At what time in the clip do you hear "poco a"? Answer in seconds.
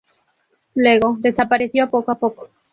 1.91-2.15